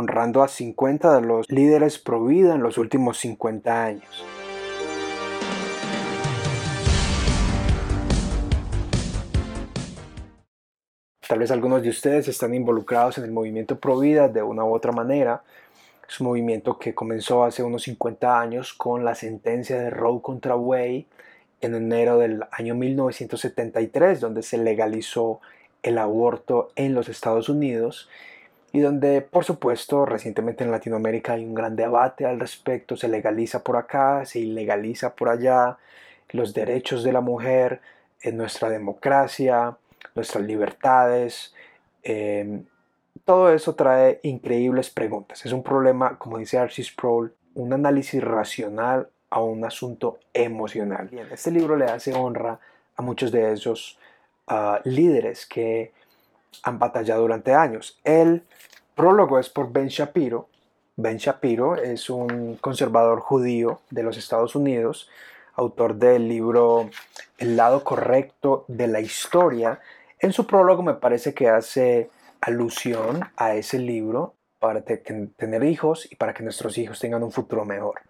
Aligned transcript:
honrando 0.00 0.42
a 0.42 0.48
50 0.48 1.20
de 1.20 1.26
los 1.26 1.50
líderes 1.50 1.98
pro 1.98 2.24
vida 2.24 2.54
en 2.54 2.62
los 2.62 2.78
últimos 2.78 3.18
50 3.18 3.84
años. 3.84 4.24
Tal 11.28 11.38
vez 11.38 11.50
algunos 11.50 11.82
de 11.82 11.90
ustedes 11.90 12.26
están 12.28 12.54
involucrados 12.54 13.18
en 13.18 13.24
el 13.24 13.30
movimiento 13.30 13.78
pro 13.78 13.98
vida 13.98 14.28
de 14.28 14.42
una 14.42 14.64
u 14.64 14.74
otra 14.74 14.90
manera. 14.90 15.42
Es 16.08 16.18
un 16.20 16.28
movimiento 16.28 16.78
que 16.78 16.94
comenzó 16.94 17.44
hace 17.44 17.62
unos 17.62 17.82
50 17.82 18.40
años 18.40 18.72
con 18.72 19.04
la 19.04 19.14
sentencia 19.14 19.78
de 19.78 19.90
Roe 19.90 20.22
contra 20.22 20.56
Wade 20.56 21.06
en 21.60 21.74
enero 21.74 22.18
del 22.18 22.42
año 22.50 22.74
1973, 22.74 24.18
donde 24.18 24.42
se 24.42 24.56
legalizó 24.56 25.40
el 25.82 25.98
aborto 25.98 26.72
en 26.74 26.94
los 26.94 27.08
Estados 27.08 27.48
Unidos 27.48 28.08
y 28.72 28.80
donde, 28.80 29.20
por 29.20 29.44
supuesto, 29.44 30.06
recientemente 30.06 30.62
en 30.62 30.70
Latinoamérica 30.70 31.32
hay 31.32 31.44
un 31.44 31.54
gran 31.54 31.74
debate 31.74 32.24
al 32.24 32.38
respecto, 32.38 32.96
se 32.96 33.08
legaliza 33.08 33.64
por 33.64 33.76
acá, 33.76 34.24
se 34.24 34.38
ilegaliza 34.38 35.14
por 35.14 35.28
allá, 35.28 35.78
los 36.30 36.54
derechos 36.54 37.02
de 37.02 37.12
la 37.12 37.20
mujer 37.20 37.80
en 38.22 38.36
nuestra 38.36 38.68
democracia, 38.68 39.76
nuestras 40.14 40.44
libertades. 40.44 41.54
Em, 42.02 42.64
todo 43.24 43.52
eso 43.52 43.74
trae 43.74 44.20
increíbles 44.22 44.90
preguntas. 44.90 45.44
Es 45.44 45.52
un 45.52 45.62
problema, 45.62 46.16
como 46.18 46.38
dice 46.38 46.58
Archie 46.58 46.84
Sproul, 46.84 47.34
un 47.54 47.72
análisis 47.72 48.22
racional 48.22 49.08
a 49.30 49.40
un 49.40 49.64
asunto 49.64 50.20
emocional. 50.32 51.08
Bien, 51.08 51.26
este 51.32 51.50
libro 51.50 51.76
le 51.76 51.86
hace 51.86 52.14
honra 52.14 52.60
a 52.96 53.02
muchos 53.02 53.32
de 53.32 53.52
esos 53.52 53.98
ah, 54.46 54.80
líderes 54.84 55.46
que 55.46 55.92
han 56.62 56.78
batallado 56.78 57.22
durante 57.22 57.54
años. 57.54 57.98
El 58.04 58.44
prólogo 58.94 59.38
es 59.38 59.48
por 59.48 59.72
Ben 59.72 59.88
Shapiro. 59.88 60.48
Ben 60.96 61.16
Shapiro 61.16 61.76
es 61.76 62.10
un 62.10 62.56
conservador 62.56 63.20
judío 63.20 63.80
de 63.90 64.02
los 64.02 64.16
Estados 64.16 64.54
Unidos, 64.54 65.08
autor 65.54 65.96
del 65.96 66.28
libro 66.28 66.90
El 67.38 67.56
lado 67.56 67.82
correcto 67.84 68.64
de 68.68 68.86
la 68.86 69.00
historia, 69.00 69.80
en 70.22 70.34
su 70.34 70.46
prólogo 70.46 70.82
me 70.82 70.94
parece 70.94 71.32
que 71.32 71.48
hace 71.48 72.10
alusión 72.42 73.22
a 73.36 73.54
ese 73.54 73.78
libro 73.78 74.34
para 74.58 74.82
tener 74.82 75.64
hijos 75.64 76.06
y 76.12 76.16
para 76.16 76.34
que 76.34 76.42
nuestros 76.42 76.76
hijos 76.76 77.00
tengan 77.00 77.22
un 77.22 77.32
futuro 77.32 77.64
mejor. 77.64 78.02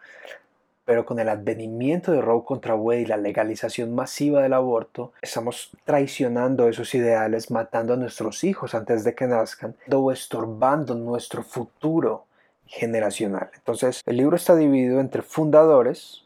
Pero 0.90 1.06
con 1.06 1.20
el 1.20 1.28
advenimiento 1.28 2.10
de 2.10 2.20
Roe 2.20 2.42
contra 2.44 2.74
Wade 2.74 3.02
y 3.02 3.06
la 3.06 3.16
legalización 3.16 3.94
masiva 3.94 4.42
del 4.42 4.54
aborto, 4.54 5.12
estamos 5.22 5.70
traicionando 5.84 6.68
esos 6.68 6.92
ideales, 6.96 7.52
matando 7.52 7.94
a 7.94 7.96
nuestros 7.96 8.42
hijos 8.42 8.74
antes 8.74 9.04
de 9.04 9.14
que 9.14 9.28
nazcan, 9.28 9.76
o 9.88 10.10
estorbando 10.10 10.96
nuestro 10.96 11.44
futuro 11.44 12.24
generacional. 12.66 13.50
Entonces, 13.54 14.02
el 14.04 14.16
libro 14.16 14.34
está 14.34 14.56
dividido 14.56 14.98
entre 14.98 15.22
fundadores, 15.22 16.24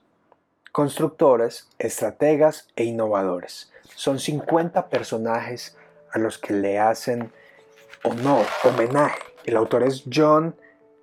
constructores, 0.72 1.68
estrategas 1.78 2.68
e 2.74 2.84
innovadores. 2.84 3.70
Son 3.94 4.18
50 4.18 4.88
personajes 4.88 5.76
a 6.10 6.18
los 6.18 6.38
que 6.38 6.54
le 6.54 6.78
hacen 6.78 7.30
honor, 8.02 8.46
homenaje. 8.64 9.20
El 9.44 9.58
autor 9.58 9.82
es 9.82 10.04
John 10.10 10.56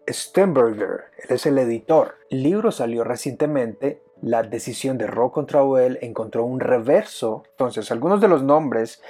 Stenberger, 0.10 1.06
él 1.18 1.36
es 1.36 1.46
el 1.46 1.58
editor. 1.58 2.16
El 2.30 2.44
libro 2.44 2.72
salió 2.72 3.04
recientemente, 3.04 4.02
la 4.22 4.44
decisión 4.44 4.98
de 4.98 5.08
Roe 5.08 5.32
contra 5.32 5.64
Well 5.64 5.98
encontró 6.02 6.46
un 6.46 6.60
reverso. 6.60 7.44
Entonces, 7.52 7.92
algunos 7.92 8.22
de 8.22 8.28
los 8.28 8.44
nombres 8.44 9.02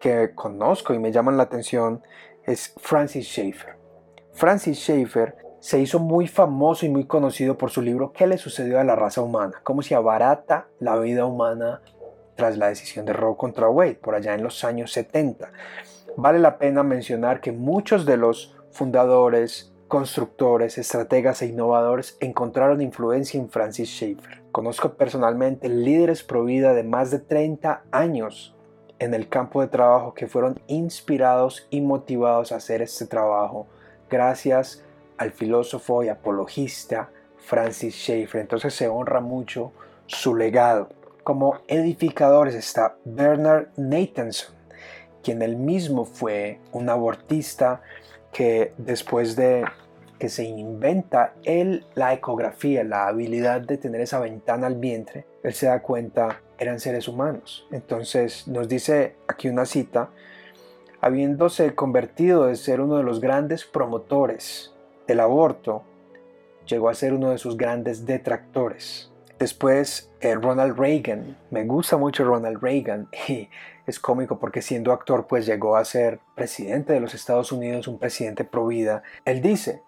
que 0.00 0.32
conozco 0.34 0.94
y 0.94 0.98
me 0.98 1.12
llaman 1.12 1.36
la 1.36 1.44
atención 1.44 2.02
es 2.44 2.74
Francis 2.78 3.26
Schaeffer. 3.26 3.76
Francis 4.32 4.78
Schaeffer 4.78 5.36
se 5.60 5.80
hizo 5.80 5.98
muy 5.98 6.28
famoso 6.28 6.86
y 6.86 6.88
muy 6.88 7.06
conocido 7.06 7.58
por 7.58 7.70
su 7.70 7.82
libro 7.82 8.12
¿Qué 8.12 8.26
le 8.26 8.38
sucedió 8.38 8.78
a 8.78 8.84
la 8.84 8.94
raza 8.94 9.22
humana? 9.22 9.60
Cómo 9.64 9.82
se 9.82 9.94
abarata 9.94 10.68
la 10.78 10.96
vida 10.98 11.24
humana 11.24 11.82
tras 12.36 12.56
la 12.56 12.68
decisión 12.68 13.04
de 13.04 13.12
Roe 13.12 13.36
contra 13.36 13.68
Wade, 13.68 13.96
por 13.96 14.14
allá 14.14 14.34
en 14.34 14.44
los 14.44 14.62
años 14.62 14.92
70. 14.92 15.50
Vale 16.16 16.38
la 16.38 16.58
pena 16.58 16.84
mencionar 16.84 17.40
que 17.40 17.50
muchos 17.50 18.06
de 18.06 18.16
los 18.16 18.56
fundadores, 18.70 19.72
constructores, 19.88 20.76
estrategas 20.78 21.42
e 21.42 21.46
innovadores 21.46 22.16
encontraron 22.20 22.82
influencia 22.82 23.40
en 23.40 23.48
Francis 23.48 23.88
Schaeffer. 23.88 24.42
Conozco 24.52 24.94
personalmente 24.94 25.68
líderes 25.68 26.22
pro 26.22 26.44
vida 26.44 26.74
de 26.74 26.84
más 26.84 27.10
de 27.10 27.18
30 27.18 27.84
años 27.90 28.54
en 28.98 29.14
el 29.14 29.28
campo 29.28 29.62
de 29.62 29.68
trabajo 29.68 30.14
que 30.14 30.26
fueron 30.26 30.60
inspirados 30.66 31.66
y 31.70 31.80
motivados 31.80 32.52
a 32.52 32.56
hacer 32.56 32.82
este 32.82 33.06
trabajo 33.06 33.66
gracias 34.10 34.84
al 35.16 35.32
filósofo 35.32 36.04
y 36.04 36.08
apologista 36.08 37.10
Francis 37.38 37.94
Schaeffer. 37.94 38.40
Entonces 38.40 38.74
se 38.74 38.88
honra 38.88 39.20
mucho 39.20 39.72
su 40.06 40.36
legado. 40.36 40.90
Como 41.24 41.58
edificadores 41.66 42.54
está 42.54 42.96
Bernard 43.04 43.68
Nathanson, 43.76 44.54
quien 45.22 45.42
él 45.42 45.56
mismo 45.56 46.04
fue 46.04 46.60
un 46.72 46.88
abortista 46.88 47.82
que 48.38 48.72
después 48.78 49.34
de 49.34 49.64
que 50.20 50.28
se 50.28 50.44
inventa 50.44 51.34
él 51.42 51.84
la 51.96 52.14
ecografía, 52.14 52.84
la 52.84 53.08
habilidad 53.08 53.62
de 53.62 53.78
tener 53.78 54.00
esa 54.00 54.20
ventana 54.20 54.68
al 54.68 54.76
vientre, 54.76 55.26
él 55.42 55.54
se 55.54 55.66
da 55.66 55.82
cuenta 55.82 56.40
eran 56.56 56.78
seres 56.78 57.08
humanos. 57.08 57.66
Entonces 57.72 58.46
nos 58.46 58.68
dice 58.68 59.16
aquí 59.26 59.48
una 59.48 59.64
cita, 59.64 60.10
habiéndose 61.00 61.74
convertido 61.74 62.46
de 62.46 62.54
ser 62.54 62.80
uno 62.80 62.98
de 62.98 63.02
los 63.02 63.20
grandes 63.20 63.64
promotores 63.64 64.72
del 65.08 65.18
aborto, 65.18 65.82
llegó 66.64 66.90
a 66.90 66.94
ser 66.94 67.14
uno 67.14 67.30
de 67.30 67.38
sus 67.38 67.56
grandes 67.56 68.06
detractores. 68.06 69.10
Después 69.38 70.10
eh, 70.20 70.34
Ronald 70.34 70.76
Reagan, 70.76 71.36
me 71.50 71.64
gusta 71.64 71.96
mucho 71.96 72.24
Ronald 72.24 72.60
Reagan 72.60 73.08
y 73.28 73.48
es 73.86 74.00
cómico 74.00 74.38
porque 74.38 74.62
siendo 74.62 74.92
actor 74.92 75.26
pues 75.28 75.46
llegó 75.46 75.76
a 75.76 75.84
ser 75.84 76.18
presidente 76.34 76.92
de 76.92 77.00
los 77.00 77.14
Estados 77.14 77.52
Unidos, 77.52 77.86
un 77.86 77.98
presidente 77.98 78.42
pro 78.42 78.66
vida. 78.66 79.04
Él 79.24 79.40
dice, 79.40 79.82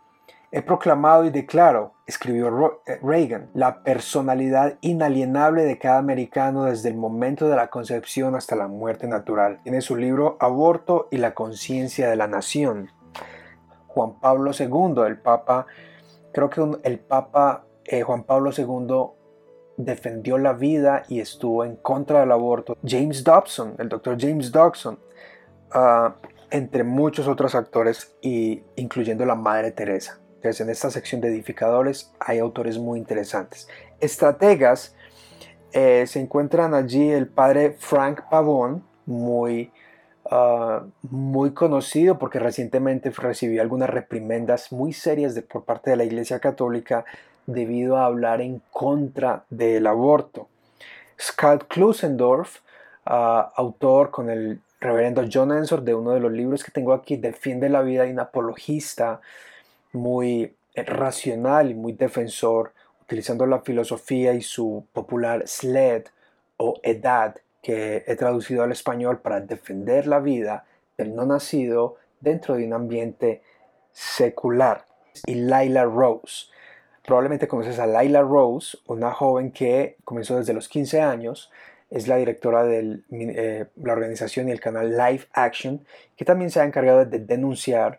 he 0.52 0.62
proclamado 0.62 1.24
y 1.24 1.30
declaro, 1.30 1.94
escribió 2.06 2.80
eh, 2.86 3.00
Reagan, 3.02 3.50
la 3.52 3.82
personalidad 3.82 4.78
inalienable 4.82 5.64
de 5.64 5.78
cada 5.78 5.98
americano 5.98 6.66
desde 6.66 6.88
el 6.88 6.96
momento 6.96 7.48
de 7.48 7.56
la 7.56 7.70
concepción 7.70 8.36
hasta 8.36 8.54
la 8.54 8.68
muerte 8.68 9.08
natural. 9.08 9.58
Tiene 9.64 9.80
su 9.80 9.96
libro 9.96 10.36
Aborto 10.38 11.08
y 11.10 11.16
la 11.16 11.34
conciencia 11.34 12.08
de 12.08 12.14
la 12.16 12.28
nación. 12.28 12.92
Juan 13.88 14.20
Pablo 14.20 14.52
II, 14.56 15.02
el 15.08 15.18
Papa, 15.18 15.66
creo 16.32 16.48
que 16.48 16.62
el 16.84 17.00
Papa 17.00 17.64
eh, 17.84 18.02
Juan 18.02 18.22
Pablo 18.22 18.52
II 18.56 19.19
defendió 19.84 20.38
la 20.38 20.52
vida 20.52 21.04
y 21.08 21.20
estuvo 21.20 21.64
en 21.64 21.76
contra 21.76 22.20
del 22.20 22.32
aborto. 22.32 22.76
James 22.84 23.24
Dobson, 23.24 23.74
el 23.78 23.88
doctor 23.88 24.16
James 24.18 24.50
Dobson, 24.52 24.98
ah, 25.72 26.16
entre 26.50 26.84
muchos 26.84 27.28
otros 27.28 27.54
actores, 27.54 28.16
y 28.20 28.62
incluyendo 28.76 29.24
la 29.24 29.34
Madre 29.34 29.70
Teresa. 29.70 30.18
Entonces, 30.36 30.60
en 30.60 30.70
esta 30.70 30.90
sección 30.90 31.20
de 31.20 31.28
edificadores 31.28 32.12
hay 32.18 32.38
autores 32.38 32.78
muy 32.78 32.98
interesantes. 32.98 33.68
Estrategas, 34.00 34.96
eh, 35.72 36.04
se 36.06 36.18
encuentran 36.18 36.74
allí 36.74 37.10
el 37.10 37.28
padre 37.28 37.76
Frank 37.78 38.22
Pavón, 38.30 38.82
muy, 39.06 39.70
ah, 40.30 40.84
muy 41.02 41.52
conocido 41.52 42.18
porque 42.18 42.38
recientemente 42.38 43.10
recibió 43.10 43.62
algunas 43.62 43.90
reprimendas 43.90 44.72
muy 44.72 44.92
serias 44.92 45.38
por 45.42 45.64
parte 45.64 45.90
de 45.90 45.96
la 45.96 46.04
Iglesia 46.04 46.40
Católica 46.40 47.04
debido 47.46 47.96
a 47.96 48.06
hablar 48.06 48.40
en 48.40 48.62
contra 48.70 49.44
del 49.50 49.86
aborto. 49.86 50.48
Scott 51.20 51.66
Klusendorf, 51.68 52.60
ah, 53.06 53.52
autor 53.56 54.10
con 54.10 54.30
el 54.30 54.60
reverendo 54.80 55.24
John 55.30 55.52
Ensor 55.52 55.82
de 55.82 55.94
uno 55.94 56.12
de 56.12 56.20
los 56.20 56.32
libros 56.32 56.64
que 56.64 56.72
tengo 56.72 56.92
aquí, 56.92 57.16
defiende 57.16 57.68
la 57.68 57.82
vida 57.82 58.06
y 58.06 58.12
un 58.12 58.20
apologista 58.20 59.20
muy 59.92 60.54
racional 60.74 61.70
y 61.70 61.74
muy 61.74 61.92
defensor, 61.92 62.72
utilizando 63.02 63.44
la 63.46 63.60
filosofía 63.60 64.32
y 64.32 64.42
su 64.42 64.86
popular 64.92 65.46
SLED 65.46 66.04
o 66.56 66.80
edad, 66.82 67.36
que 67.62 68.04
he 68.06 68.16
traducido 68.16 68.62
al 68.62 68.72
español 68.72 69.20
para 69.20 69.40
defender 69.40 70.06
la 70.06 70.20
vida 70.20 70.64
del 70.96 71.14
no 71.14 71.26
nacido 71.26 71.96
dentro 72.20 72.54
de 72.54 72.64
un 72.64 72.72
ambiente 72.72 73.42
secular. 73.92 74.86
Y 75.26 75.34
Laila 75.34 75.84
Rose, 75.84 76.46
Probablemente 77.04 77.48
conoces 77.48 77.78
a 77.78 77.86
Laila 77.86 78.22
Rose, 78.22 78.78
una 78.86 79.12
joven 79.12 79.52
que 79.52 79.96
comenzó 80.04 80.36
desde 80.36 80.52
los 80.52 80.68
15 80.68 81.00
años, 81.00 81.50
es 81.90 82.06
la 82.06 82.16
directora 82.16 82.64
de 82.64 83.00
eh, 83.10 83.66
la 83.82 83.92
organización 83.92 84.48
y 84.48 84.52
el 84.52 84.60
canal 84.60 84.90
Live 84.90 85.26
Action, 85.32 85.84
que 86.16 86.24
también 86.24 86.50
se 86.50 86.60
ha 86.60 86.64
encargado 86.64 87.04
de 87.04 87.18
denunciar 87.18 87.98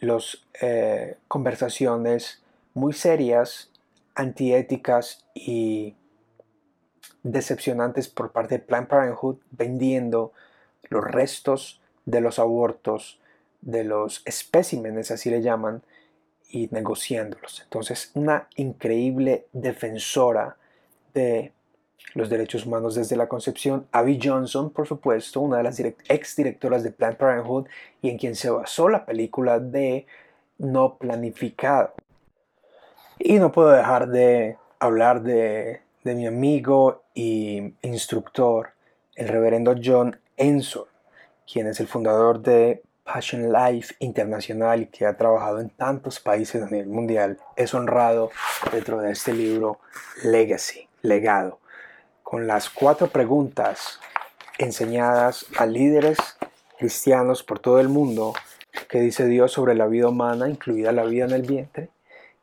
las 0.00 0.44
eh, 0.60 1.16
conversaciones 1.28 2.42
muy 2.74 2.92
serias, 2.92 3.70
antiéticas 4.14 5.24
y 5.34 5.94
decepcionantes 7.22 8.08
por 8.08 8.32
parte 8.32 8.56
de 8.56 8.64
Planned 8.64 8.88
Parenthood 8.88 9.36
vendiendo 9.50 10.32
los 10.88 11.04
restos 11.04 11.80
de 12.04 12.20
los 12.20 12.38
abortos, 12.38 13.20
de 13.60 13.84
los 13.84 14.22
especímenes, 14.24 15.10
así 15.10 15.30
le 15.30 15.40
llaman, 15.40 15.82
y 16.52 16.68
negociándolos. 16.70 17.62
Entonces, 17.62 18.12
una 18.14 18.46
increíble 18.56 19.46
defensora 19.52 20.56
de 21.14 21.52
los 22.14 22.28
derechos 22.28 22.66
humanos 22.66 22.94
desde 22.94 23.16
la 23.16 23.26
concepción. 23.26 23.86
Abby 23.90 24.20
Johnson, 24.22 24.70
por 24.70 24.86
supuesto, 24.86 25.40
una 25.40 25.56
de 25.56 25.62
las 25.62 25.80
ex 25.80 26.36
directoras 26.36 26.82
de 26.82 26.90
Planned 26.90 27.16
Parenthood 27.16 27.66
y 28.02 28.10
en 28.10 28.18
quien 28.18 28.36
se 28.36 28.50
basó 28.50 28.88
la 28.90 29.06
película 29.06 29.58
de 29.58 30.06
No 30.58 30.98
Planificado. 30.98 31.94
Y 33.18 33.38
no 33.38 33.50
puedo 33.50 33.70
dejar 33.70 34.08
de 34.08 34.58
hablar 34.78 35.22
de, 35.22 35.80
de 36.04 36.14
mi 36.14 36.26
amigo 36.26 37.02
y 37.14 37.74
instructor, 37.82 38.72
el 39.14 39.28
reverendo 39.28 39.74
John 39.82 40.18
Ensor, 40.36 40.88
quien 41.50 41.66
es 41.66 41.80
el 41.80 41.86
fundador 41.86 42.42
de 42.42 42.82
Passion 43.04 43.52
Life 43.52 43.94
Internacional 43.98 44.88
que 44.88 45.06
ha 45.06 45.16
trabajado 45.16 45.60
en 45.60 45.70
tantos 45.70 46.20
países 46.20 46.62
a 46.62 46.66
nivel 46.66 46.88
mundial, 46.88 47.38
es 47.56 47.74
honrado 47.74 48.30
dentro 48.70 49.00
de 49.00 49.12
este 49.12 49.32
libro 49.32 49.80
Legacy, 50.24 50.88
legado, 51.02 51.58
con 52.22 52.46
las 52.46 52.70
cuatro 52.70 53.08
preguntas 53.08 54.00
enseñadas 54.58 55.46
a 55.58 55.66
líderes 55.66 56.18
cristianos 56.78 57.42
por 57.42 57.58
todo 57.58 57.80
el 57.80 57.88
mundo 57.88 58.34
que 58.88 59.00
dice 59.00 59.26
Dios 59.26 59.52
sobre 59.52 59.74
la 59.74 59.86
vida 59.86 60.08
humana, 60.08 60.48
incluida 60.48 60.92
la 60.92 61.04
vida 61.04 61.24
en 61.24 61.32
el 61.32 61.42
vientre, 61.42 61.90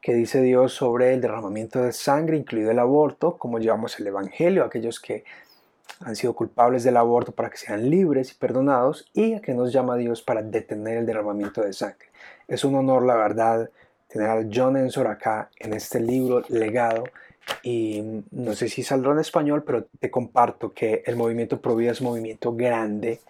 que 0.01 0.13
dice 0.13 0.41
Dios 0.41 0.73
sobre 0.73 1.13
el 1.13 1.21
derramamiento 1.21 1.81
de 1.81 1.91
sangre, 1.91 2.37
incluido 2.37 2.71
el 2.71 2.79
aborto, 2.79 3.37
como 3.37 3.59
llevamos 3.59 3.99
el 3.99 4.07
Evangelio, 4.07 4.63
aquellos 4.63 4.99
que 4.99 5.23
han 5.99 6.15
sido 6.15 6.33
culpables 6.33 6.83
del 6.83 6.97
aborto 6.97 7.31
para 7.31 7.49
que 7.49 7.57
sean 7.57 7.89
libres 7.89 8.31
y 8.31 8.35
perdonados 8.35 9.09
y 9.13 9.33
a 9.33 9.41
que 9.41 9.53
nos 9.53 9.73
llama 9.73 9.97
Dios 9.97 10.21
para 10.21 10.41
detener 10.41 10.97
el 10.97 11.05
derramamiento 11.05 11.61
de 11.61 11.73
sangre. 11.73 12.07
Es 12.47 12.63
un 12.63 12.75
honor, 12.75 13.05
la 13.05 13.15
verdad, 13.15 13.69
tener 14.07 14.29
a 14.29 14.45
John 14.51 14.77
Ensor 14.77 15.07
acá 15.07 15.49
en 15.59 15.73
este 15.73 15.99
libro 15.99 16.43
legado 16.49 17.03
y 17.63 18.23
no 18.31 18.53
sé 18.53 18.69
si 18.69 18.83
saldrá 18.83 19.11
en 19.11 19.19
español, 19.19 19.63
pero 19.63 19.85
te 19.99 20.09
comparto 20.09 20.73
que 20.73 21.03
el 21.05 21.15
movimiento 21.15 21.61
Pro 21.61 21.75
Vida 21.75 21.91
es 21.91 22.01
un 22.01 22.07
movimiento 22.07 22.53
grande 22.55 23.21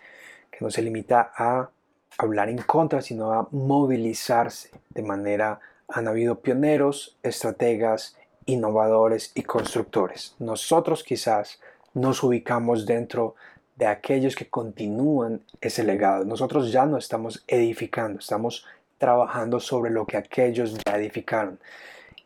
que 0.52 0.58
no 0.62 0.70
se 0.70 0.82
limita 0.82 1.32
a 1.36 1.70
hablar 2.18 2.50
en 2.50 2.58
contra, 2.60 3.02
sino 3.02 3.34
a 3.34 3.48
movilizarse 3.52 4.70
de 4.90 5.04
manera 5.04 5.60
han 5.88 6.08
habido 6.08 6.40
pioneros, 6.40 7.18
estrategas, 7.24 8.16
innovadores 8.46 9.32
y 9.36 9.44
constructores. 9.44 10.36
Nosotros 10.40 11.04
quizás 11.04 11.60
nos 11.94 12.24
ubicamos 12.24 12.86
dentro 12.86 13.36
de 13.76 13.88
aquellos 13.88 14.36
que 14.36 14.50
continúan 14.50 15.42
ese 15.62 15.84
legado. 15.84 16.26
Nosotros 16.26 16.72
ya 16.72 16.86
no 16.86 16.98
estamos 16.98 17.44
edificando, 17.48 18.20
estamos 18.20 18.66
trabajando 18.98 19.60
sobre 19.60 19.90
lo 19.90 20.06
que 20.06 20.18
aquellos 20.18 20.78
ya 20.86 20.98
edificaron. 20.98 21.60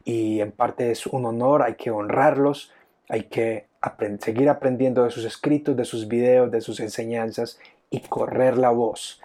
Y 0.04 0.42
en 0.42 0.51
parte 0.51 0.92
es 0.92 1.06
un 1.06 1.25
honor, 1.25 1.62
hay 1.62 1.75
que 1.75 1.92
honrarlos, 1.92 2.71
hay 3.07 3.24
que 3.24 3.68
seguir 4.19 4.50
aprendiendo 4.50 5.04
de 5.04 5.12
sus 5.12 5.25
escritos, 5.25 5.75
de 5.75 5.86
sus 5.86 6.07
videos, 6.07 6.51
de 6.51 6.62
sus 6.62 6.80
enseñanzas 6.80 7.59
y 7.89 8.00
correr 8.00 8.57
la 8.57 8.71
voz 8.71 9.21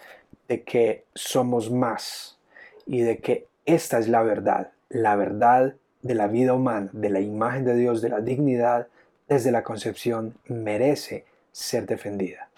de 0.48 0.62
que 0.62 1.04
somos 1.14 1.70
más 1.70 2.38
y 2.86 3.00
de 3.00 3.18
que 3.18 3.46
esta 3.64 3.98
es 3.98 4.08
la 4.08 4.22
verdad, 4.22 4.72
la 4.88 5.16
verdad 5.16 5.74
de 6.02 6.14
la 6.14 6.26
vida 6.26 6.54
humana, 6.54 6.90
de 6.92 7.10
la 7.10 7.20
imagen 7.20 7.64
de 7.64 7.76
Dios, 7.76 8.00
de 8.00 8.08
la 8.08 8.20
dignidad 8.20 8.88
desde 9.28 9.52
la 9.52 9.62
concepción 9.62 10.34
merece 10.46 11.26
ser 11.52 11.86
defendida. 11.86 12.48